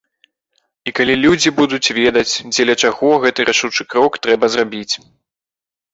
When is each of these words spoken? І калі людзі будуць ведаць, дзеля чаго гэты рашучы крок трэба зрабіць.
І 0.89 0.93
калі 0.99 1.13
людзі 1.23 1.49
будуць 1.59 1.93
ведаць, 1.99 2.35
дзеля 2.55 2.75
чаго 2.87 3.09
гэты 3.27 3.39
рашучы 3.53 3.83
крок 3.95 4.13
трэба 4.25 4.45
зрабіць. 4.55 4.93